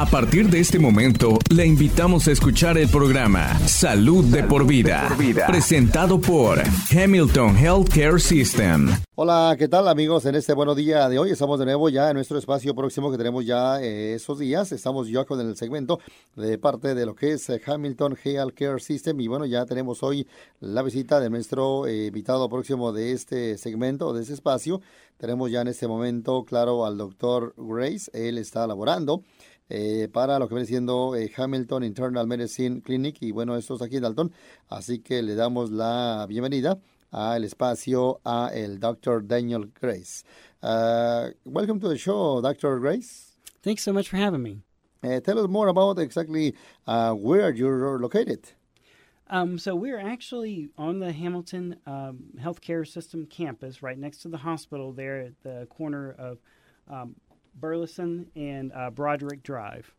[0.00, 5.14] A partir de este momento, le invitamos a escuchar el programa Salud, de, por vida,
[5.46, 6.58] presentado por
[6.90, 8.88] Hamilton Healthcare System.
[9.14, 10.24] Hola, ¿qué tal amigos?
[10.24, 13.18] En este buenos día de hoy estamos de nuevo ya en nuestro espacio próximo que
[13.18, 14.72] tenemos ya eh, esos días.
[14.72, 16.00] Estamos ya con el segmento
[16.34, 20.26] de parte de lo que es eh, Hamilton Healthcare System y bueno, ya tenemos hoy
[20.60, 24.80] la visita de nuestro eh, invitado próximo de este segmento, de ese espacio.
[25.18, 28.10] Tenemos ya en este momento, claro, al doctor Grace.
[28.14, 29.22] Él está laborando
[29.70, 33.82] eh, para lo que viene siendo eh, Hamilton Internal Medicine Clinic y bueno, esto es
[33.82, 34.32] aquí en Dalton,
[34.68, 36.80] así que le damos la bienvenida
[37.12, 39.26] al espacio a el Dr.
[39.26, 40.24] Daniel Grace.
[40.62, 42.80] Uh, welcome to the show, Dr.
[42.80, 43.36] Grace.
[43.62, 44.62] Thanks so much for having me.
[45.02, 46.54] Uh, tell us more about exactly
[46.86, 48.52] uh, where you're located.
[49.28, 54.38] Um, so we're actually on the Hamilton um, Healthcare System campus, right next to the
[54.38, 56.38] hospital, there at the corner of
[56.88, 57.14] um,
[57.54, 59.94] Burleson and uh, Broderick Drive.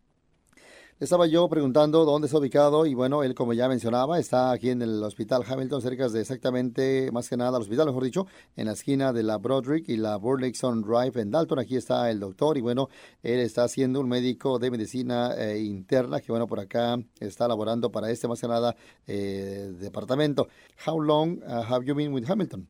[1.01, 4.83] Estaba yo preguntando dónde está ubicado y bueno, él como ya mencionaba, está aquí en
[4.83, 8.73] el Hospital Hamilton, cerca de exactamente, más que nada, el hospital, mejor dicho, en la
[8.73, 11.57] esquina de la Broderick y la Burleson Drive en Dalton.
[11.57, 12.87] Aquí está el doctor y bueno,
[13.23, 17.91] él está siendo un médico de medicina eh, interna que bueno, por acá está laborando
[17.91, 18.75] para este, más que nada,
[19.07, 20.49] eh, departamento.
[20.85, 22.67] How long uh, have you been with Hamilton?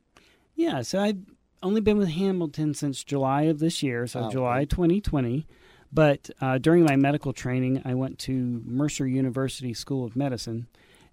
[0.56, 1.20] Yeah, so I've
[1.62, 4.32] only been with Hamilton since July of this year, so okay.
[4.32, 5.46] July 2020.
[5.92, 10.66] But uh, during my medical training, I went to Mercer University School of Medicine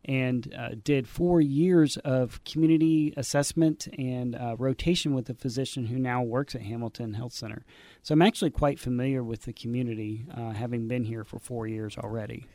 [0.05, 5.99] and uh, did four years of community assessment and uh, rotation with a physician who
[5.99, 7.65] now works at Hamilton Health Center.
[8.01, 11.97] So I'm actually quite familiar with the community, uh, having been here for four years
[11.97, 12.45] already.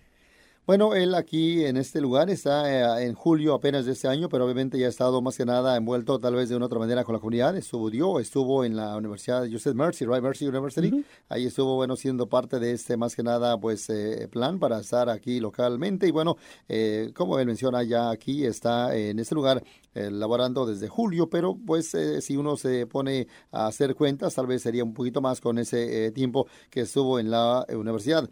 [0.66, 4.46] Bueno, él aquí en este lugar está eh, en julio apenas de este año, pero
[4.46, 7.12] obviamente ya ha estado más que nada envuelto tal vez de una otra manera con
[7.12, 7.54] la comunidad.
[7.54, 10.22] Estudió, estuvo en la Universidad, said Mercy, right?
[10.22, 11.04] Mercy University.
[11.28, 15.10] Ahí estuvo, bueno, siendo parte de este más que nada, pues, eh, plan para estar
[15.10, 16.08] aquí localmente.
[16.08, 19.62] Y bueno, eh, como él menciona, ya aquí está en este lugar
[19.94, 24.47] eh, laborando desde julio, pero pues eh, si uno se pone a hacer cuentas, tal
[24.47, 28.28] vez sería un poquito más con ese tiempo que estuvo en la universidad.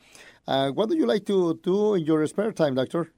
[0.46, 3.12] Uh, what do you like to do in your spare time, doctor?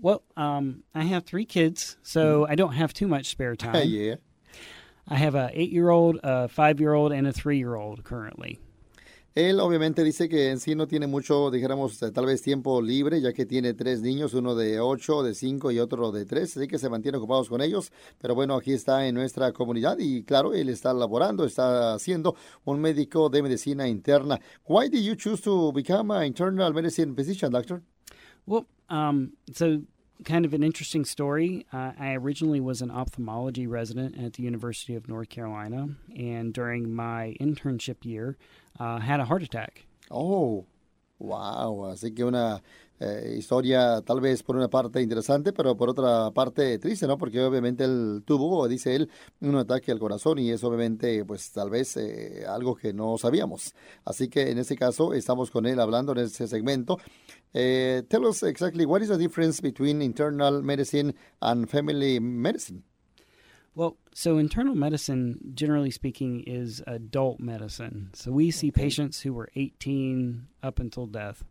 [0.00, 3.86] Well, um, I have three kids, so I don't have too much spare time.
[3.88, 4.16] yeah.
[5.06, 8.58] I have a eight-year-old, a five-year-old, and a three-year-old currently.
[9.34, 13.20] Él obviamente dice que en sí no tiene mucho, dijéramos, eh, tal vez tiempo libre,
[13.20, 16.68] ya que tiene tres niños, uno de ocho, de cinco y otro de tres, así
[16.68, 17.90] que se mantiene ocupados con ellos.
[18.20, 22.80] Pero bueno, aquí está en nuestra comunidad y claro, él está laborando, está siendo un
[22.80, 24.40] médico de medicina interna.
[24.68, 27.82] Why did you choose to become an internal medicine physician, doctor?
[28.46, 29.80] Well, um, so
[30.24, 31.66] kind of an interesting story.
[31.72, 36.94] Uh, I originally was an ophthalmology resident at the University of North Carolina, and during
[36.94, 38.36] my internship year,
[38.78, 39.86] uh, had a heart attack.
[40.10, 40.66] Oh,
[41.18, 41.90] wow.
[41.92, 42.62] Así que una
[43.04, 47.18] eh, historia tal vez por una parte interesante, pero por otra parte triste, ¿no?
[47.18, 49.10] Porque obviamente él tuvo, dice él,
[49.40, 53.74] un ataque al corazón y es obviamente, pues tal vez eh, algo que no sabíamos.
[54.04, 56.98] Así que en este caso estamos con él hablando en este segmento.
[57.52, 62.84] Eh, tell us exactly what is the difference between internal medicine and family medicine.
[63.76, 68.10] Well, so internal medicine, generally speaking, is adult medicine.
[68.14, 71.44] So we see patients who were 18 up until death.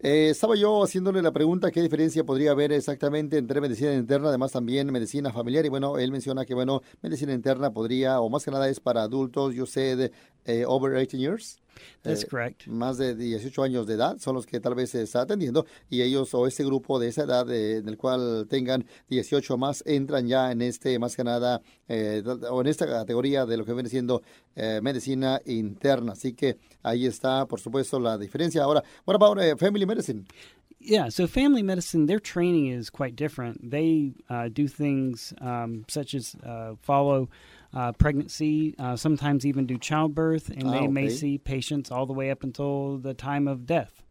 [0.00, 4.52] Eh, estaba yo haciéndole la pregunta qué diferencia podría haber exactamente entre medicina interna, además
[4.52, 5.64] también medicina familiar.
[5.64, 9.02] Y bueno, él menciona que, bueno, medicina interna podría, o más que nada es para
[9.02, 10.12] adultos, yo sé, de
[10.44, 11.60] eh, over 18 years.
[12.02, 12.66] That's Eh, correct.
[12.66, 16.02] Más de 18 años de edad son los que tal vez se está atendiendo y
[16.02, 20.26] ellos o este grupo de esa edad eh, en el cual tengan 18 más entran
[20.26, 23.88] ya en este más que nada eh, o en esta categoría de lo que viene
[23.88, 24.22] siendo
[24.54, 26.12] eh, medicina interna.
[26.12, 28.62] Así que ahí está, por supuesto, la diferencia.
[28.62, 30.26] Ahora, what about eh, family medicine?
[30.78, 33.70] Yeah, so family medicine, their training is quite different.
[33.70, 37.28] They uh, do things um, such as uh, follow
[37.74, 41.14] uh, pregnancy, uh, sometimes even do childbirth, and Ah, they may okay.
[41.14, 44.02] see patients all the way up until the time of death.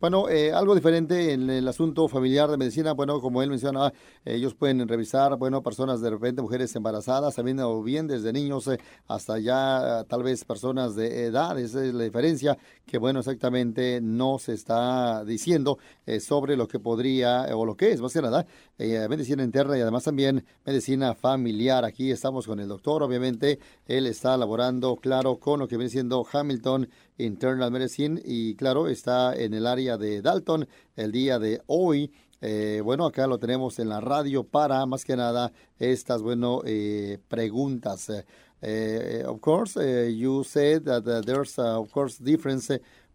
[0.00, 3.92] Bueno, eh, algo diferente en el asunto familiar de medicina, bueno, como él menciona,
[4.24, 8.78] ellos pueden revisar, bueno, personas de repente, mujeres embarazadas, también o bien desde niños eh,
[9.08, 12.56] hasta ya tal vez personas de edad, esa es la diferencia
[12.86, 15.76] que, bueno, exactamente no se está diciendo
[16.06, 18.46] eh, sobre lo que podría eh, o lo que es, más que nada,
[18.78, 21.84] medicina interna y además también medicina familiar.
[21.84, 26.26] Aquí estamos con el doctor, obviamente, él está laborando, claro, con lo que viene siendo
[26.32, 26.88] Hamilton
[27.18, 30.66] Internal Medicine y claro, está en el área de Dalton
[30.96, 32.12] el día de hoy.
[32.40, 37.18] Eh, bueno, acá lo tenemos en la radio para más que nada estas, bueno, eh,
[37.28, 38.08] preguntas.
[38.08, 38.24] Eh,
[38.62, 42.70] eh, of course, eh, you said that uh, there's, uh, of course, difference.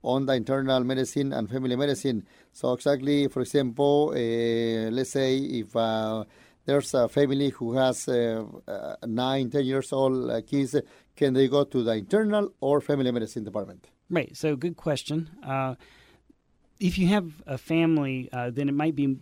[0.06, 2.24] on the internal medicine and family medicine.
[2.54, 6.24] So exactly, for example, let's say if uh,
[6.66, 8.44] there's a family who has uh,
[9.06, 10.76] nine, ten years old uh, kids,
[11.16, 13.88] can they go to the internal or family medicine department?
[14.10, 14.36] Right.
[14.36, 15.30] So, good question.
[15.44, 15.76] Uh,
[16.80, 19.18] if you have a family, uh, then it might be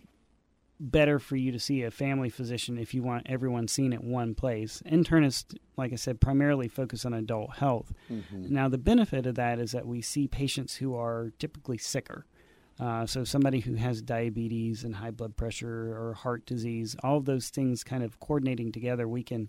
[0.80, 4.34] better for you to see a family physician if you want everyone seen at one
[4.34, 4.82] place.
[4.86, 7.92] Internists, like I said, primarily focus on adult health.
[8.10, 8.52] Mm-hmm.
[8.52, 12.26] Now, the benefit of that is that we see patients who are typically sicker.
[12.78, 17.24] Uh, so, somebody who has diabetes and high blood pressure or heart disease, all of
[17.24, 19.48] those things kind of coordinating together, we can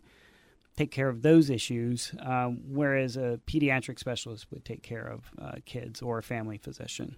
[0.76, 5.54] take care of those issues, um, whereas a pediatric specialist would take care of uh,
[5.66, 7.16] kids or a family physician.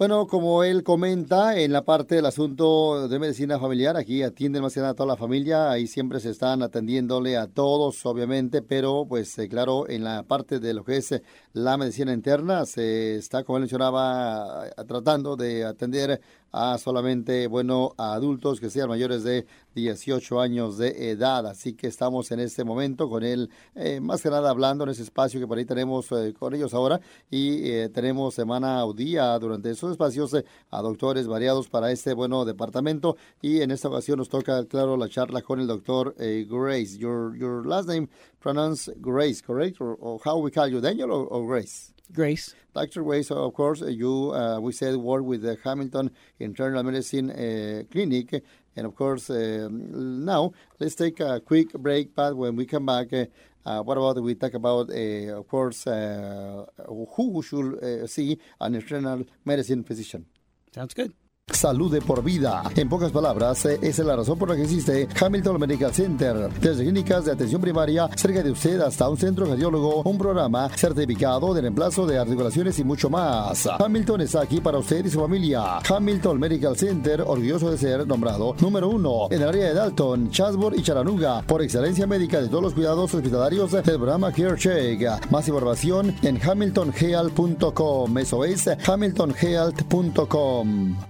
[0.00, 4.72] Bueno, como él comenta en la parte del asunto de medicina familiar, aquí atienden más
[4.72, 9.04] que nada a toda la familia, ahí siempre se están atendiéndole a todos, obviamente, pero
[9.06, 11.22] pues eh, claro, en la parte de lo que es eh,
[11.52, 16.18] la medicina interna se está, como él mencionaba, tratando de atender
[16.52, 21.46] a solamente, bueno, adultos que sean mayores de 18 años de edad.
[21.46, 25.02] Así que estamos en este momento con él, eh, más que nada hablando en ese
[25.02, 27.00] espacio que por ahí tenemos eh, con ellos ahora
[27.30, 30.34] y eh, tenemos semana o día durante esos espacios
[30.70, 35.08] a doctores variados para este, bueno, departamento y en esta ocasión nos toca, claro, la
[35.08, 36.98] charla con el doctor Grace.
[36.98, 38.08] Your, your last name
[38.40, 39.80] pronounced Grace, correct?
[39.80, 41.92] Or, how we call you, Daniel or Grace?
[42.12, 42.54] Grace.
[42.74, 43.02] Dr.
[43.02, 48.42] Grace, of course, you, uh, we said, work with the Hamilton Internal Medicine uh, Clinic.
[48.76, 52.14] And of course, um, now let's take a quick break.
[52.14, 56.64] But when we come back, uh, what about we talk about, uh, of course, uh,
[56.88, 60.26] who should uh, see an internal medicine physician?
[60.72, 61.12] Sounds good.
[61.52, 62.62] Salud de por vida.
[62.74, 66.48] En pocas palabras, esa es la razón por la que existe Hamilton Medical Center.
[66.60, 71.54] Desde clínicas de atención primaria cerca de usted hasta un centro cardiólogo, un programa certificado
[71.54, 73.66] de reemplazo de articulaciones y mucho más.
[73.66, 75.78] Hamilton está aquí para usted y su familia.
[75.78, 80.78] Hamilton Medical Center, orgulloso de ser nombrado número uno en el área de Dalton, Chatsworth
[80.78, 85.30] y Chattanooga por excelencia médica de todos los cuidados hospitalarios del programa Care Check.
[85.30, 88.18] Más información en hamiltonhealth.com.
[88.18, 91.09] Eso es hamiltonhealth.com.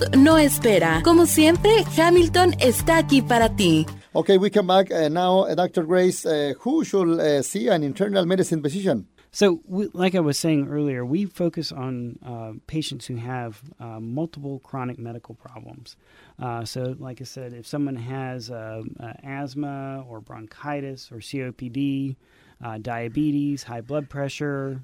[0.17, 1.01] no espera.
[1.03, 3.85] Como siempre, Hamilton está aquí para ti.
[4.13, 5.45] Okay, we come back uh, now.
[5.45, 5.83] Uh, Dr.
[5.83, 9.07] Grace, uh, who should uh, see an internal medicine physician?
[9.33, 14.01] So, we, like I was saying earlier, we focus on uh, patients who have uh,
[14.01, 15.95] multiple chronic medical problems.
[16.37, 22.17] Uh, so, like I said, if someone has uh, uh, asthma or bronchitis or COPD,
[22.61, 24.81] uh, diabetes, high blood pressure,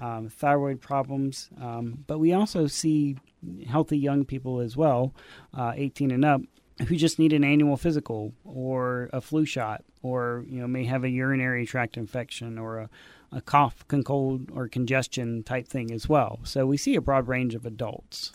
[0.00, 3.16] um, thyroid problems, um, but we also see
[3.68, 5.14] healthy young people as well,
[5.56, 6.40] uh, 18 and up,
[6.88, 11.02] who just need an annual physical or a flu shot or you know may have
[11.02, 12.90] a urinary tract infection or a,
[13.32, 16.38] a cough, cold, or congestion type thing as well.
[16.44, 18.32] So we see a broad range of adults.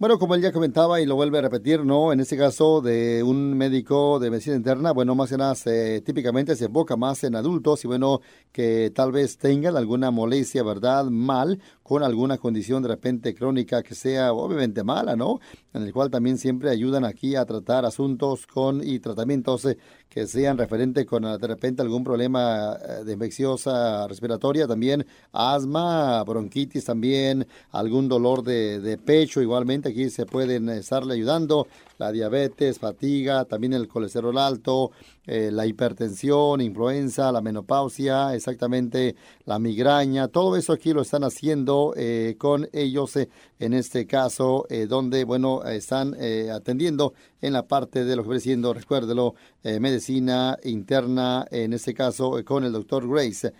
[0.00, 2.12] Bueno, como él ya comentaba y lo vuelve a repetir, ¿no?
[2.12, 5.56] En este caso de un médico de medicina interna, bueno, más que nada
[6.04, 8.20] típicamente se enfoca más en adultos y bueno,
[8.52, 11.06] que tal vez tengan alguna molestia, ¿verdad?
[11.06, 15.40] Mal, con alguna condición de repente crónica que sea obviamente mala, ¿no?
[15.72, 20.26] En el cual también siempre ayudan aquí a tratar asuntos con y tratamientos eh, que
[20.26, 27.46] sean referentes con de repente algún problema eh, de infecciosa respiratoria, también asma, bronquitis también,
[27.70, 31.68] algún dolor de, de pecho igualmente aquí se pueden estarle ayudando.
[31.98, 34.92] La diabetes, fatiga, también el colesterol alto,
[35.26, 41.92] eh, la hipertensión, influenza, la menopausia, exactamente la migraña, todo eso aquí lo están haciendo
[41.96, 43.28] eh, con ellos eh,
[43.58, 46.14] en este caso, donde, bueno, están
[46.52, 52.62] atendiendo en la parte de lo que viene recuérdelo, medicina interna, en este caso con
[52.64, 53.52] el doctor Grace.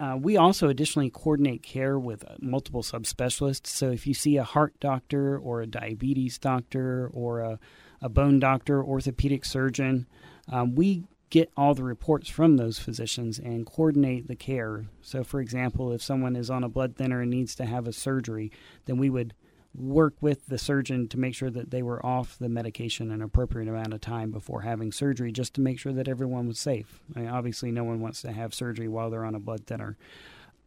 [0.00, 3.66] Uh, we also additionally coordinate care with uh, multiple subspecialists.
[3.66, 7.58] So if you see a heart doctor or a diabetes doctor or a,
[8.00, 10.06] a bone doctor, orthopedic surgeon,
[10.50, 14.86] um, we get all the reports from those physicians and coordinate the care.
[15.02, 17.92] So, for example, if someone is on a blood thinner and needs to have a
[17.92, 18.50] surgery,
[18.86, 19.34] then we would
[19.74, 23.68] work with the surgeon to make sure that they were off the medication an appropriate
[23.68, 27.00] amount of time before having surgery, just to make sure that everyone was safe.
[27.14, 29.96] I mean, obviously, no one wants to have surgery while they're on a blood thinner.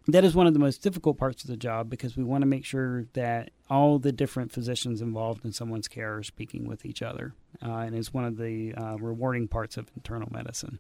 [0.08, 2.48] that is one of the most difficult parts of the job because we want to
[2.48, 7.02] make sure that all the different physicians involved in someone's care are speaking with each
[7.02, 10.80] other, uh, and is one of the uh, rewarding parts of internal medicine.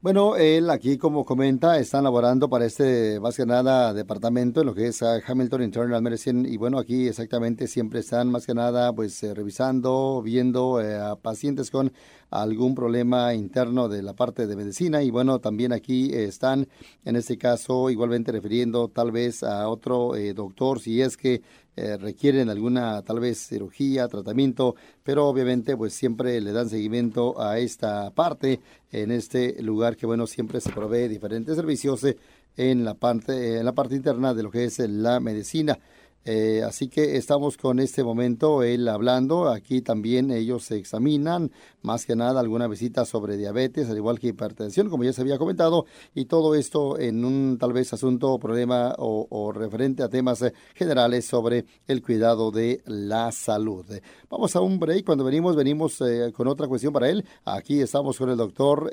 [0.00, 4.74] Bueno, él aquí, como comenta, están laborando para este, más que nada, departamento en lo
[4.74, 6.48] que es ah, Hamilton Internal Medicine.
[6.48, 11.16] Y bueno, aquí exactamente siempre están, más que nada, pues eh, revisando, viendo eh, a
[11.16, 11.92] pacientes con
[12.30, 15.02] algún problema interno de la parte de medicina.
[15.02, 16.68] Y bueno, también aquí están,
[17.04, 21.42] en este caso, igualmente refiriendo tal vez a otro eh, doctor, si es que
[21.80, 27.60] eh, requieren alguna tal vez cirugía, tratamiento, pero obviamente pues siempre le dan seguimiento a
[27.60, 32.16] esta parte en este lugar que bueno siempre se provee diferentes servicios eh,
[32.56, 35.78] en la parte en la parte interna de lo que es la medicina.
[36.24, 39.48] Eh, así que estamos con este momento él hablando.
[39.48, 44.28] Aquí también ellos se examinan más que nada alguna visita sobre diabetes, al igual que
[44.28, 48.38] hipertensión, como ya se había comentado, y todo esto en un tal vez asunto o
[48.38, 53.86] problema o, referente a temas eh, generales sobre el cuidado de la salud.
[54.28, 55.06] Vamos a un break.
[55.06, 57.24] Cuando venimos, venimos eh, con otra cuestión para él.
[57.44, 58.90] Aquí estamos con el doctor,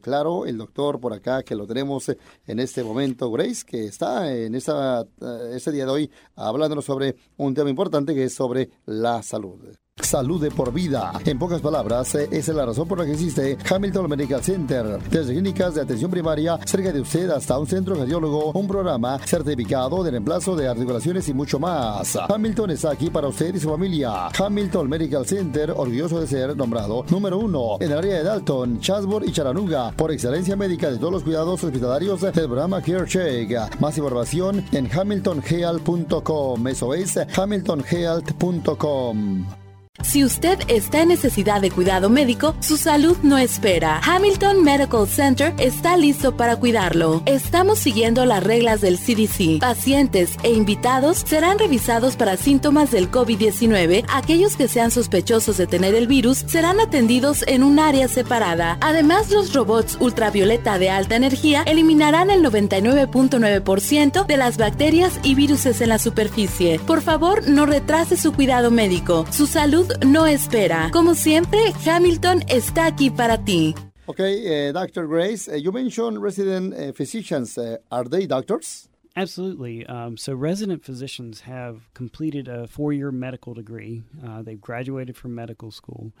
[0.00, 2.10] claro, el doctor por acá que lo tenemos
[2.46, 5.04] en este momento, Grace, que está en esa,
[5.52, 9.60] ese día de hoy hablándonos sobre un tema importante que es sobre la salud.
[10.04, 11.12] Salud de por vida.
[11.24, 14.98] En pocas palabras, eh, esa es la razón por la que existe Hamilton Medical Center.
[15.10, 20.04] Desde clínicas de atención primaria cerca de usted hasta un centro cardiólogo, un programa certificado
[20.04, 22.18] de reemplazo de articulaciones y mucho más.
[22.28, 24.28] Hamilton está aquí para usted y su familia.
[24.28, 29.28] Hamilton Medical Center, orgulloso de ser nombrado número uno en el área de Dalton, Chatsworth
[29.28, 33.80] y Chattanooga por excelencia médica de todos los cuidados hospitalarios del programa Care Check.
[33.80, 36.68] Más información en hamiltonhealth.com.
[36.68, 39.63] Eso es hamiltonhealth.com.
[40.02, 44.00] Si usted está en necesidad de cuidado médico, su salud no espera.
[44.04, 47.22] Hamilton Medical Center está listo para cuidarlo.
[47.26, 49.60] Estamos siguiendo las reglas del CDC.
[49.60, 54.04] Pacientes e invitados serán revisados para síntomas del COVID-19.
[54.12, 58.78] Aquellos que sean sospechosos de tener el virus serán atendidos en un área separada.
[58.80, 65.66] Además, los robots ultravioleta de alta energía eliminarán el 99.9% de las bacterias y virus
[65.66, 66.80] en la superficie.
[66.80, 69.24] Por favor, no retrase su cuidado médico.
[69.30, 70.90] Su salud no espera.
[70.92, 73.74] Como siempre, Hamilton está aquí para ti.
[74.06, 75.06] Okay, uh, Dr.
[75.06, 77.56] Grace, uh, you mentioned resident uh, physicians.
[77.56, 78.88] Uh, are they doctors?
[79.16, 79.86] Absolutely.
[79.86, 84.02] Um, so, resident physicians have completed a four year medical degree.
[84.26, 86.12] Uh, they've graduated from medical school.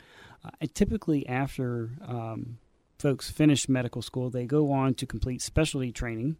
[0.44, 2.58] Uh, typically, after um,
[2.98, 6.36] folks finish medical school, they go on to complete specialty training.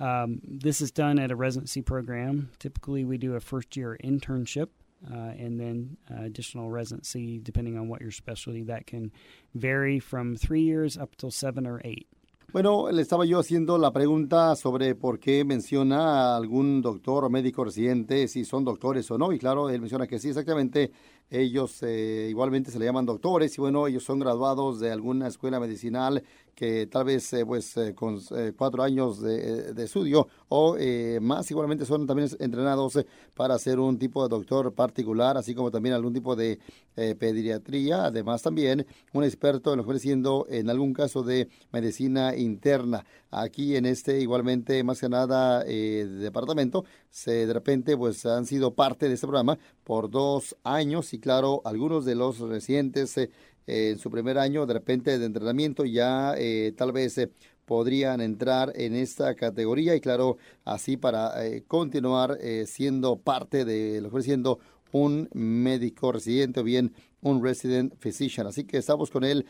[0.00, 2.50] Um, this is done at a residency program.
[2.58, 4.68] Typically, we do a first year internship
[5.10, 8.62] uh, and then uh, additional residency depending on what your specialty.
[8.62, 9.12] That can
[9.54, 12.06] vary from three years up till seven or eight.
[12.52, 17.30] Bueno, le estaba yo haciendo la pregunta sobre por qué menciona a algún doctor o
[17.30, 20.92] médico residente, si son doctores o no, y claro, él menciona que sí, exactamente,
[21.32, 25.58] ellos eh, igualmente se le llaman doctores y bueno, ellos son graduados de alguna escuela
[25.58, 26.22] medicinal
[26.54, 28.20] que tal vez eh, pues eh, con
[28.54, 30.76] cuatro años de, estudio o
[31.22, 32.98] más igualmente son también entrenados
[33.34, 36.58] para ser un tipo de doctor particular, así como también algún tipo de
[36.94, 43.04] pediatría, además también un experto en siendo en algún caso de medicina interna.
[43.34, 49.08] Aquí en este igualmente más que nada departamento, se de repente pues han sido parte
[49.08, 53.30] de este programa por dos años y claro, algunos de los recientes eh,
[53.66, 57.30] en su primer año de repente de entrenamiento ya eh, tal vez eh,
[57.64, 61.32] podrían entrar en esta categoría y claro, así para
[61.68, 64.58] continuar siendo parte de lo que siendo
[64.90, 68.46] un médico residente o bien un resident physician.
[68.46, 69.44] Así que estamos con él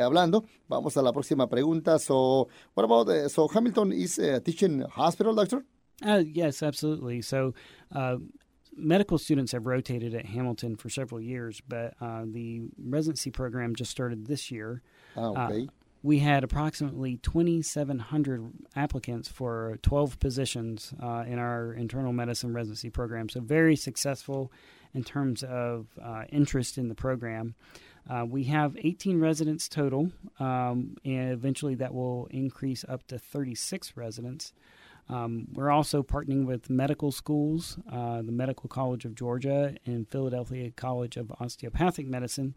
[0.00, 0.44] hablando.
[0.68, 1.98] Vamos a la próxima pregunta.
[1.98, 5.64] So, what about, so Hamilton is a teaching hospital, doctor?
[6.04, 7.22] Uh, yes, absolutely.
[7.22, 7.54] So,
[7.94, 8.16] uh,
[8.76, 13.90] medical students have rotated at Hamilton for several years, but uh, the residency program just
[13.90, 14.82] started this year.
[15.16, 15.68] Oh, okay.
[16.08, 23.28] We had approximately 2,700 applicants for 12 positions uh, in our internal medicine residency program.
[23.28, 24.50] So, very successful
[24.94, 27.56] in terms of uh, interest in the program.
[28.08, 30.10] Uh, we have 18 residents total,
[30.40, 34.54] um, and eventually that will increase up to 36 residents.
[35.08, 40.70] Um, we're also partnering with medical schools, uh, the Medical College of Georgia and Philadelphia
[40.70, 42.54] College of Osteopathic Medicine,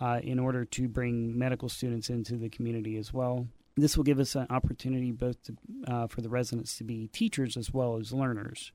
[0.00, 3.46] uh, in order to bring medical students into the community as well.
[3.76, 5.56] This will give us an opportunity both to,
[5.88, 8.70] uh, for the residents to be teachers as well as learners.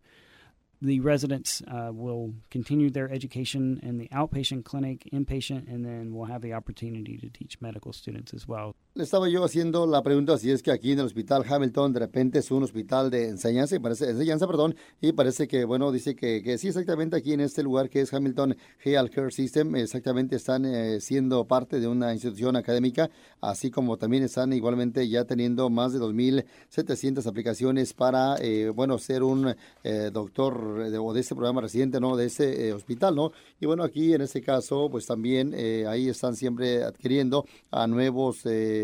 [0.81, 6.25] The residents uh, will continue their education in the outpatient clinic, inpatient, and then we'll
[6.25, 8.75] have the opportunity to teach medical students as well.
[8.99, 12.39] Estaba yo haciendo la pregunta si es que aquí en el hospital Hamilton de repente
[12.39, 16.43] es un hospital de enseñanza, y parece, enseñanza, perdón, y parece que, bueno, dice que,
[16.43, 20.65] que sí, exactamente aquí en este lugar que es Hamilton Health Care System, exactamente están
[20.65, 25.93] eh, siendo parte de una institución académica, así como también están igualmente ya teniendo más
[25.93, 31.61] de 2.700 aplicaciones para, eh, bueno, ser un eh, doctor de, o de este programa
[31.61, 32.17] residente, ¿no?
[32.17, 33.31] De ese hospital, ¿no?
[33.61, 35.53] Y bueno, aquí en este caso, pues también
[35.87, 38.43] ahí están siempre adquiriendo a nuevos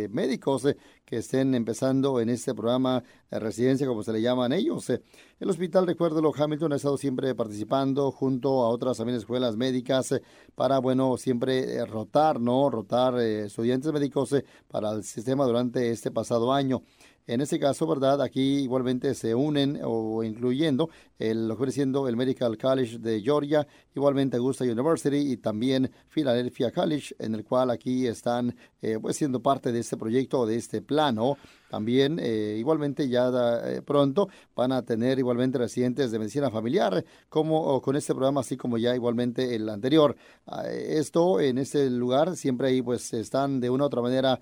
[0.10, 4.90] médicos eh, que estén empezando en este programa de residencia, como se le llaman ellos.
[4.90, 5.02] Eh.
[5.40, 10.22] El hospital, recuérdelo, Hamilton ha estado siempre participando junto a otras también escuelas médicas eh,
[10.56, 12.70] para, bueno, siempre rotar, ¿no?
[12.70, 14.36] Rotar estudiantes médicos
[14.68, 16.82] para el sistema durante este pasado año.
[17.28, 18.22] En este caso, ¿verdad?
[18.22, 23.68] Aquí igualmente se unen o incluyendo el, lo que siendo el Medical College de Georgia,
[23.96, 29.42] igualmente Augusta University y también Philadelphia College, en el cual aquí están eh, pues siendo
[29.42, 31.38] parte de este proyecto, de este plano.
[31.70, 33.32] También, eh, igualmente, ya
[33.66, 38.56] eh, pronto van a tener igualmente residentes de medicina familiar, como con este programa, así
[38.56, 40.16] como ya igualmente el anterior.
[40.46, 44.40] Ah, esto en este lugar siempre ahí pues están de una u otra manera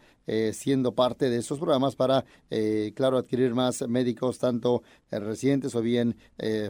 [0.53, 2.23] siendo parte de estos programas para,
[2.95, 6.15] claro, adquirir más médicos, tanto residentes o bien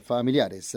[0.01, 0.75] familiares.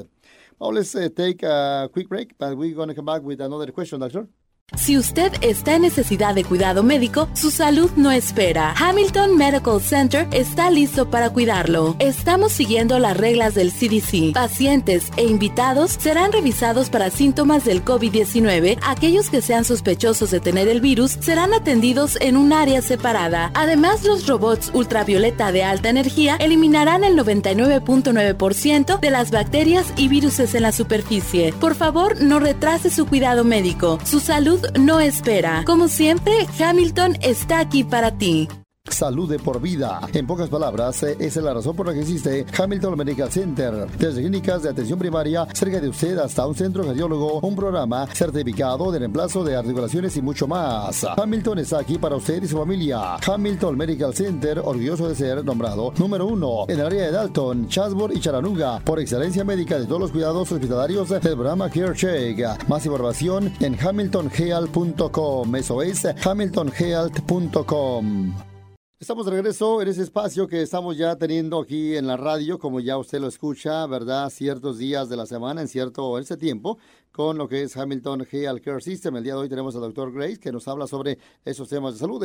[0.58, 3.70] Well, let's uh, take a quick break, but we're going to come back with another
[3.72, 4.26] question, doctor.
[4.74, 8.74] Si usted está en necesidad de cuidado médico, su salud no espera.
[8.76, 11.94] Hamilton Medical Center está listo para cuidarlo.
[12.00, 14.34] Estamos siguiendo las reglas del CDC.
[14.34, 18.78] Pacientes e invitados serán revisados para síntomas del COVID-19.
[18.82, 23.52] Aquellos que sean sospechosos de tener el virus serán atendidos en un área separada.
[23.54, 30.40] Además, los robots ultravioleta de alta energía eliminarán el 99.9% de las bacterias y virus
[30.40, 31.52] en la superficie.
[31.52, 34.00] Por favor, no retrase su cuidado médico.
[34.04, 35.62] Su salud no espera.
[35.64, 38.48] Como siempre, Hamilton está aquí para ti.
[38.88, 40.00] Salud de por vida.
[40.12, 43.86] En pocas palabras, esa es la razón por la que existe Hamilton Medical Center.
[43.98, 48.90] Desde clínicas de atención primaria cerca de usted hasta un centro cardiólogo, un programa certificado
[48.90, 51.04] de reemplazo de articulaciones y mucho más.
[51.16, 53.16] Hamilton está aquí para usted y su familia.
[53.16, 58.16] Hamilton Medical Center, orgulloso de ser nombrado número uno en el área de Dalton, Chatsworth
[58.16, 62.66] y Chattanooga por excelencia médica de todos los cuidados hospitalarios del programa Care Check.
[62.68, 65.56] Más información en hamiltonhealth.com.
[65.56, 68.55] Eso es hamiltonhealth.com.
[68.98, 72.80] Estamos de regreso en ese espacio que estamos ya teniendo aquí en la radio, como
[72.80, 74.30] ya usted lo escucha, ¿verdad?
[74.30, 76.78] Ciertos días de la semana, en cierto, en ese tiempo,
[77.12, 79.16] con lo que es Hamilton Health Care System.
[79.16, 82.00] El día de hoy tenemos al doctor Grace que nos habla sobre esos temas de
[82.00, 82.24] salud.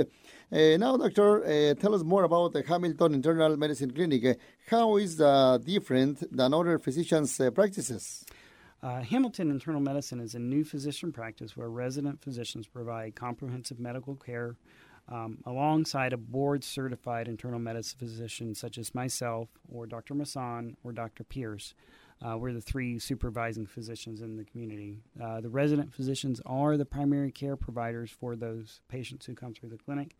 [0.49, 4.39] Uh, now, doctor, uh, tell us more about the Hamilton Internal Medicine Clinic.
[4.69, 8.23] how is the different than other physicians' uh, practices?
[8.81, 14.15] Uh, Hamilton Internal Medicine is a new physician practice where resident physicians provide comprehensive medical
[14.15, 14.55] care
[15.11, 20.13] um, alongside a board certified internal medicine physician such as myself or Dr.
[20.13, 21.23] Masson or Dr.
[21.23, 21.73] Pierce.
[22.23, 24.99] Uh, we're the three supervising physicians in the community.
[25.21, 29.69] Uh, the resident physicians are the primary care providers for those patients who come through
[29.69, 30.15] the clinic.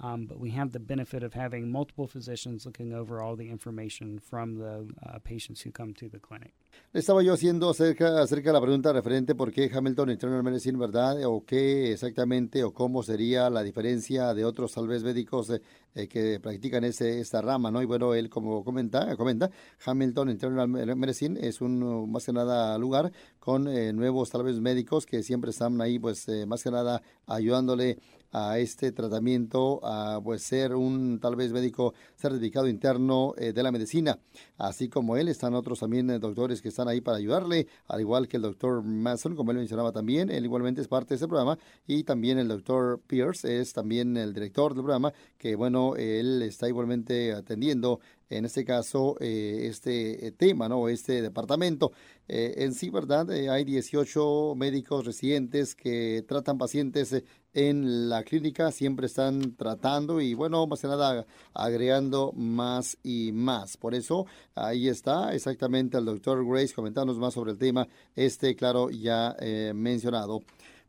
[0.00, 4.18] Um, but we have the benefit of having multiple physicians looking over all the information
[4.18, 6.52] from the uh, patients who come to the clinic.
[6.96, 11.22] Estaba yo haciendo acerca, acerca de la pregunta referente por qué Hamilton Internal Medicine, ¿verdad?
[11.26, 15.60] O qué exactamente o cómo sería la diferencia de otros tal vez médicos eh,
[15.94, 17.82] eh, que practican ese, esta rama, ¿no?
[17.82, 19.50] Y bueno, él como comenta, comenta
[19.84, 25.04] Hamilton Internal Medicine es un más que nada lugar con eh, nuevos tal vez médicos
[25.04, 27.98] que siempre están ahí pues más que nada ayudándole
[28.32, 34.18] a este tratamiento, a pues ser un tal vez médico certificado interno de la medicina.
[34.58, 38.36] Así como él, están otros también doctores que están ahí para ayudarle, al igual que
[38.36, 42.04] el doctor Mason, como él mencionaba también, él igualmente es parte de este programa, y
[42.04, 47.32] también el doctor Pierce es también el director del programa, que bueno, él está igualmente
[47.32, 48.00] atendiendo
[48.30, 50.88] en este caso, eh, este tema, ¿no?
[50.88, 51.92] Este departamento.
[52.28, 53.30] en sí, ¿verdad?
[53.30, 57.22] hay 18 médicos residentes que tratan pacientes
[57.56, 63.78] en la clínica, siempre están tratando y, bueno, más que nada agregando más y más.
[63.78, 68.90] Por eso, ahí está exactamente el doctor Grace comentándonos más sobre el tema, este, claro,
[68.90, 70.42] ya eh, mencionado.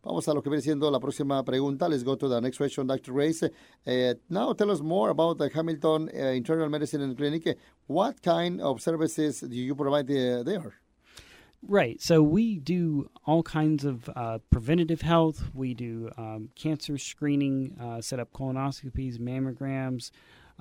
[0.07, 1.89] Vamos a lo que viene siendo la próxima pregunta.
[1.89, 3.11] Let's go to the next question, Dr.
[3.11, 3.43] Grace.
[3.43, 7.57] Uh, now tell us more about the Hamilton uh, Internal Medicine and Clinic.
[7.87, 10.75] What kind of services do you provide uh, there?
[11.61, 12.01] Right.
[12.01, 15.49] So we do all kinds of uh, preventative health.
[15.53, 20.11] We do um, cancer screening, uh, set up colonoscopies, mammograms.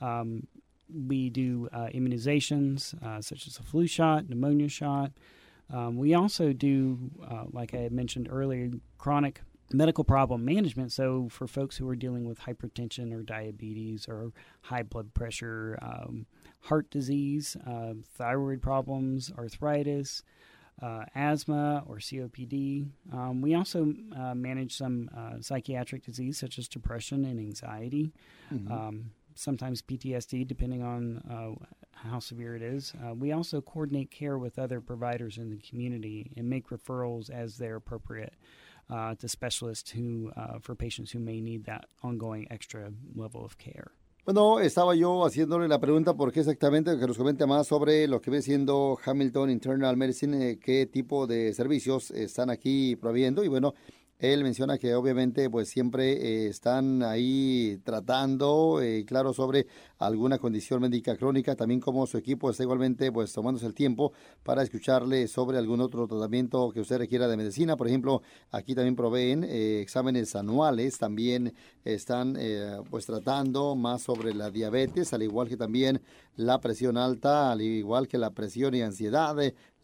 [0.02, 0.48] Um,
[0.92, 5.12] we do uh, immunizations uh, such as a flu shot, pneumonia shot.
[5.72, 10.92] Um, we also do, uh, like I had mentioned earlier, chronic medical problem management.
[10.92, 16.26] So, for folks who are dealing with hypertension or diabetes or high blood pressure, um,
[16.60, 20.22] heart disease, uh, thyroid problems, arthritis,
[20.82, 22.86] uh, asthma, or COPD.
[23.12, 28.12] Um, we also uh, manage some uh, psychiatric disease such as depression and anxiety.
[28.52, 28.70] Mm-hmm.
[28.70, 31.64] Um, sometimes PTSD, depending on uh,
[31.96, 32.92] how severe it is.
[33.02, 37.56] Uh, we also coordinate care with other providers in the community and make referrals as
[37.56, 38.34] they're appropriate
[38.90, 43.58] uh, to specialists who, uh, for patients who may need that ongoing extra level of
[43.58, 43.92] care.
[44.24, 48.20] Bueno, estaba yo haciéndole la pregunta por qué exactamente, que nos comente más sobre lo
[48.20, 53.48] que ve siendo Hamilton Internal Medicine, eh, qué tipo de servicios están aquí proviendo y
[53.48, 53.74] bueno,
[54.18, 59.66] él menciona que obviamente pues siempre eh, están ahí tratando, eh, claro, sobre
[59.98, 64.62] alguna condición médica crónica, también como su equipo está igualmente pues tomándose el tiempo para
[64.62, 67.76] escucharle sobre algún otro tratamiento que usted requiera de medicina.
[67.76, 72.36] Por ejemplo, aquí también proveen eh, exámenes anuales, también están
[72.90, 76.00] pues tratando más sobre la diabetes, al igual que también
[76.34, 79.36] la presión alta, al igual que la presión y ansiedad,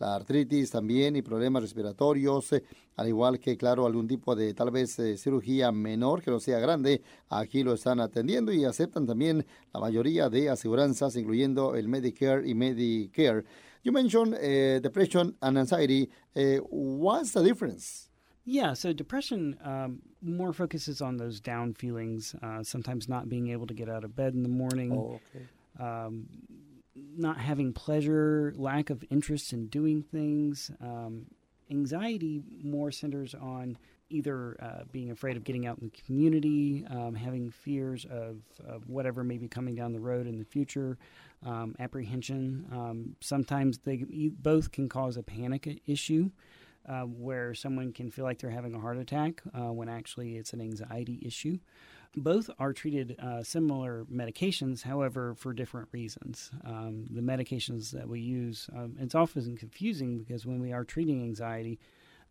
[0.02, 2.64] la artritis también y problemas respiratorios, eh,
[2.96, 6.58] al igual que, claro, algún tipo de tal vez eh, cirugía menor que no sea
[6.58, 12.48] grande, aquí lo están atendiendo y aceptan también la mayoría de aseguranzas, incluyendo el Medicare
[12.48, 13.44] y Medicare.
[13.84, 16.08] You mentioned uh, depression and anxiety.
[16.36, 18.08] Uh, what's the difference?
[18.44, 23.66] Yeah, so depression um, more focuses on those down feelings, uh, sometimes not being able
[23.66, 24.92] to get out of bed in the morning.
[24.92, 25.46] Oh, okay.
[25.78, 26.26] Um,
[26.94, 30.70] not having pleasure, lack of interest in doing things.
[30.81, 31.26] Um,
[31.70, 33.78] anxiety more centers on
[34.11, 38.88] either uh, being afraid of getting out in the community, um, having fears of, of,
[38.88, 40.98] whatever may be coming down the road in the future,
[41.46, 42.66] um, apprehension.
[42.70, 44.05] Um, sometimes they
[44.38, 46.31] both can cause a panic issue.
[46.85, 50.52] Uh, where someone can feel like they're having a heart attack uh, when actually it's
[50.52, 51.57] an anxiety issue.
[52.14, 56.51] Both are treated uh, similar medications, however, for different reasons.
[56.64, 61.22] Um, the medications that we use, um, it's often confusing because when we are treating
[61.22, 61.79] anxiety,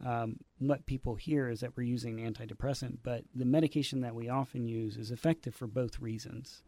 [0.05, 4.29] um, what people hear is that we're using an antidepressant, but the medication that we
[4.29, 6.63] often use is effective for both reasons.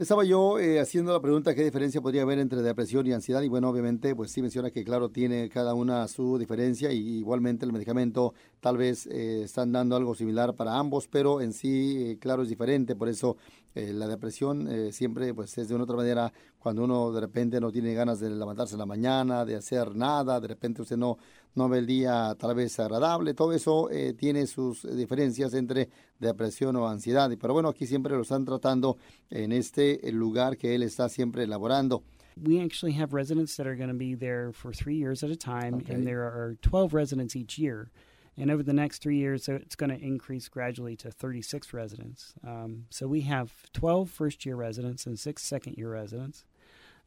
[0.00, 3.48] Estaba yo eh, haciendo la pregunta qué diferencia podría haber entre depresión y ansiedad y
[3.48, 7.72] bueno, obviamente pues sí menciona que claro tiene cada una su diferencia y igualmente el
[7.74, 12.44] medicamento tal vez eh, están dando algo similar para ambos, pero en sí eh, claro
[12.44, 13.36] es diferente, por eso
[13.74, 16.32] eh, la depresión siempre pues es de una otra manera.
[16.58, 20.40] Cuando uno de repente no tiene ganas de levantarse en la mañana, de hacer nada,
[20.40, 21.18] de repente usted no,
[21.54, 26.76] no ve el día tal vez agradable, todo eso eh, tiene sus diferencias entre depresión
[26.76, 27.30] o ansiedad.
[27.40, 28.96] Pero bueno, aquí siempre lo están tratando
[29.30, 32.02] en este lugar que él está siempre elaborando.
[32.36, 35.36] We actually have residents that are going to be there for three years at a
[35.36, 35.92] time, okay.
[35.92, 37.90] and there are 12 residents each year.
[38.36, 42.32] And over the next three years, it's going to increase gradually to 36 residents.
[42.46, 46.44] Um, so we have 12 first year residents and six second year residents.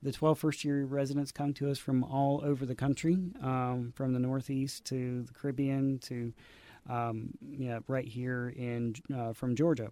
[0.04, 4.12] The 12 first year residents come to us from all over the country, um, from
[4.12, 6.34] the Northeast to the Caribbean to
[6.90, 9.92] um, yeah, right here in uh, from Georgia.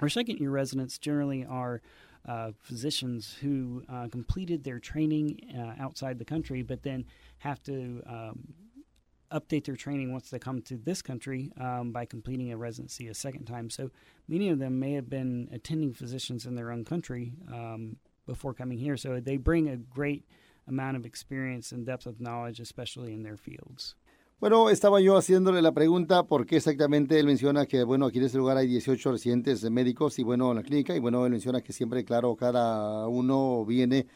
[0.00, 1.82] Our second year residents generally are
[2.26, 7.04] uh, physicians who uh, completed their training uh, outside the country, but then
[7.38, 8.54] have to um,
[9.30, 13.14] update their training once they come to this country um, by completing a residency a
[13.14, 13.70] second time.
[13.70, 13.92] So
[14.26, 18.78] many of them may have been attending physicians in their own country um, before coming
[18.78, 18.96] here.
[18.96, 20.24] So they bring a great
[20.66, 23.96] amount of experience and depth of knowledge, especially in their fields.
[24.38, 28.24] Bueno, estaba yo haciéndole la pregunta por qué exactamente él menciona que, bueno, aquí en
[28.26, 31.62] este lugar hay 18 residentes médicos y, bueno, en la clínica, y, bueno, él menciona
[31.62, 34.06] que siempre, claro, cada uno viene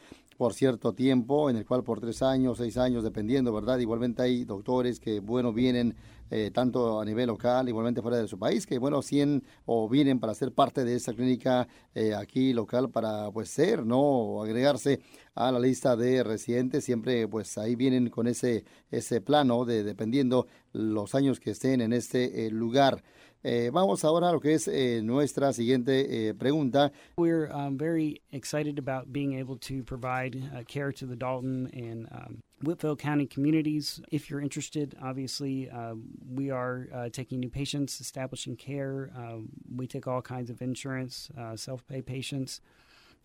[0.41, 3.77] por cierto tiempo, en el cual por tres años, seis años, dependiendo, ¿verdad?
[3.77, 5.95] Igualmente hay doctores que, bueno, vienen
[6.31, 10.19] eh, tanto a nivel local, igualmente fuera de su país, que, bueno, 100 o vienen
[10.19, 13.99] para ser parte de esta clínica eh, aquí local para, pues, ser, ¿no?
[14.01, 15.01] O agregarse
[15.35, 20.47] a la lista de residentes, siempre, pues, ahí vienen con ese, ese plano de dependiendo
[20.73, 23.03] los años que estén en este eh, lugar.
[23.43, 26.91] Eh, vamos ahora a lo que es eh, nuestra siguiente eh, pregunta.
[27.17, 32.07] We're um, very excited about being able to provide uh, care to the Dalton and
[32.11, 33.99] um, Whitfield County communities.
[34.11, 35.95] If you're interested, obviously, uh,
[36.29, 39.09] we are uh, taking new patients, establishing care.
[39.17, 42.61] Um, we take all kinds of insurance, uh, self pay patients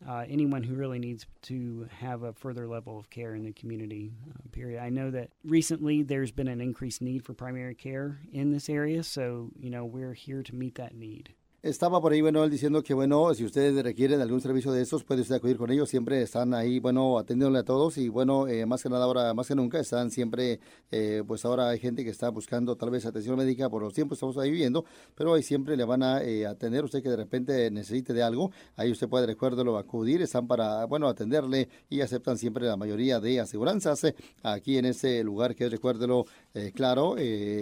[0.06, 4.12] uh, anyone who really needs to have a further level of care in the community.
[4.28, 4.82] Uh, period.
[4.82, 9.02] I know that recently there's been an increased need for primary care in this area,
[9.02, 11.34] so you know we're here to meet that need.
[11.66, 15.02] Estaba por ahí, bueno, él diciendo que, bueno, si ustedes requieren algún servicio de estos,
[15.02, 15.88] puede usted acudir con ellos.
[15.88, 19.48] Siempre están ahí, bueno, atendiéndole a todos y, bueno, eh, más que nada ahora, más
[19.48, 20.60] que nunca, están siempre,
[20.92, 24.14] eh, pues ahora hay gente que está buscando tal vez atención médica por los tiempos
[24.16, 24.84] que estamos ahí viviendo,
[25.16, 26.84] pero ahí siempre le van a eh, atender.
[26.84, 30.22] Usted que de repente necesite de algo, ahí usted puede, recuérdelo, acudir.
[30.22, 34.06] Están para, bueno, atenderle y aceptan siempre la mayoría de aseguranzas
[34.44, 35.72] aquí en ese lugar que es,
[36.56, 37.16] recuérdelo, claro,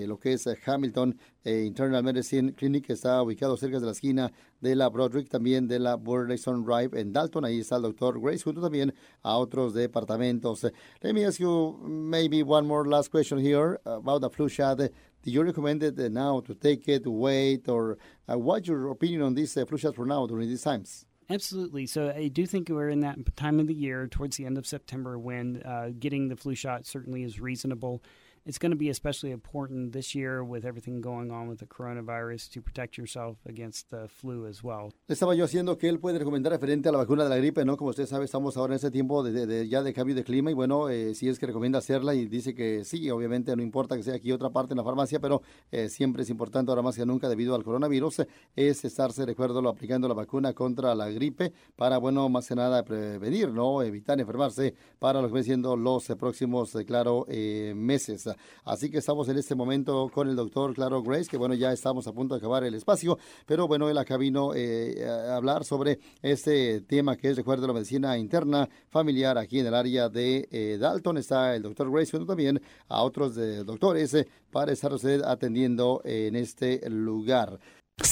[0.07, 4.89] lo que es Hamilton Internal Medicine Clinic, está ubicado cerca de la esquina de la
[4.89, 7.45] Broderick, también de la Burleson Drive en Dalton.
[7.45, 10.65] Ahí está el doctor Grace, junto también a otros departamentos.
[11.03, 14.79] Let me ask you maybe one more last question here about the flu shot.
[14.79, 17.97] Do you recommend it now to take it, wait, or
[18.29, 21.07] uh, what's your opinion on this uh, flu shot for now during these times?
[21.31, 21.87] Absolutely.
[21.87, 24.67] So I do think we're in that time of the year, towards the end of
[24.67, 28.03] September, when uh, getting the flu shot certainly is reasonable.
[28.47, 32.51] It's going to be especially important this year with everything going on with the coronavirus
[32.51, 34.93] to protect yourself against the flu as well.
[35.09, 37.77] Estaba yo haciendo que él puede recomendar referente a la vacuna de la gripe, ¿no?
[37.77, 40.51] Como usted sabe, estamos ahora en ese tiempo de, de, ya de cambio de clima
[40.51, 43.97] y bueno, eh, si es que recomienda hacerla y dice que sí, obviamente no importa
[43.97, 46.97] que sea aquí otra parte en la farmacia, pero eh, siempre es importante ahora más
[46.97, 51.99] que nunca debido al coronavirus, es estarse, recuerdo, aplicando la vacuna contra la gripe para,
[51.99, 53.83] bueno, más que nada prevenir, ¿no?
[53.83, 57.27] Evitar enfermarse para lo que vienen siendo los próximos, eh, claro,
[57.75, 58.34] meses.
[58.65, 62.07] Así que estamos en este momento con el doctor Claro Grace, que bueno, ya estamos
[62.07, 65.99] a punto de acabar el espacio, pero bueno, él acá vino eh, a hablar sobre
[66.23, 70.79] este tema que es, recuerdo, la medicina interna familiar aquí en el área de eh,
[70.79, 71.19] Dalton.
[71.19, 76.37] Está el doctor Grace, pero también a otros doctores eh, para estar usted atendiendo en
[76.37, 77.59] este lugar.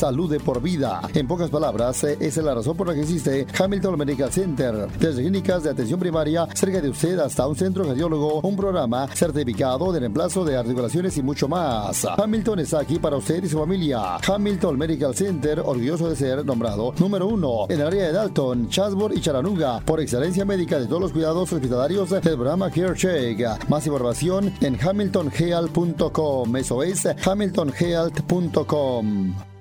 [0.03, 1.01] Salud de por vida.
[1.15, 4.89] En pocas palabras, eh, esa es la razón por la que existe Hamilton Medical Center.
[4.99, 9.93] Desde clínicas de atención primaria cerca de usted hasta un centro cardiólogo, un programa certificado
[9.93, 12.05] de reemplazo de articulaciones y mucho más.
[12.05, 14.17] Hamilton está aquí para usted y su familia.
[14.17, 19.17] Hamilton Medical Center, orgulloso de ser nombrado número uno en el área de Dalton, Chatsworth
[19.17, 23.69] y Chattanooga por excelencia médica de todos los cuidados hospitalarios del programa Care Check.
[23.69, 26.57] Más información en hamiltonhealth.com.
[26.57, 29.52] Eso es hamiltonhealth.com.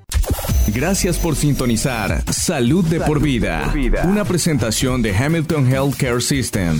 [0.73, 3.73] Gracias por sintonizar Salud de, por, vida,
[4.05, 6.79] una presentación de Hamilton Healthcare System.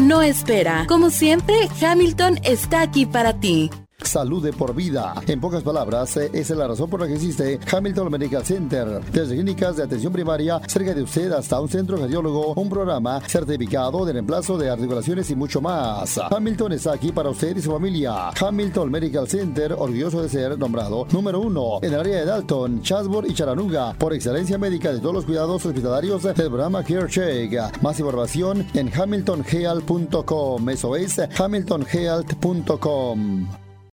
[0.00, 0.84] no espera.
[0.88, 3.70] Como siempre, Hamilton está aquí para ti.
[4.08, 5.12] Salud de por vida.
[5.26, 9.02] En pocas palabras, eh, esa es la razón por la que existe Hamilton Medical Center.
[9.12, 14.06] Desde clínicas de atención primaria cerca de usted hasta un centro cardiólogo, un programa certificado
[14.06, 16.18] de reemplazo de articulaciones y mucho más.
[16.30, 18.30] Hamilton está aquí para usted y su familia.
[18.30, 23.28] Hamilton Medical Center, orgulloso de ser nombrado número uno en el área de Dalton, Chatsworth
[23.28, 27.82] y Chattanooga por excelencia médica de todos los cuidados hospitalarios del programa Care Check.
[27.82, 30.70] Más información en hamiltonhealth.com.
[30.70, 33.67] Eso es hamiltonhealth.com.